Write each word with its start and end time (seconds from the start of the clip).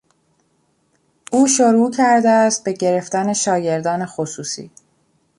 او 1.31 1.47
شروع 1.47 1.91
کرده 1.91 2.29
است 2.29 2.63
به 2.63 2.73
گرفتن 2.73 3.33
شاگردان 3.33 4.05
خصوصی. 4.05 4.71